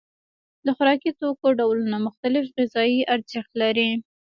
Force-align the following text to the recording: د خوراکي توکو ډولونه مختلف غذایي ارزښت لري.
د 0.65 0.67
خوراکي 0.75 1.11
توکو 1.19 1.47
ډولونه 1.59 1.97
مختلف 2.07 2.43
غذایي 2.57 2.99
ارزښت 3.13 3.51
لري. 3.61 3.89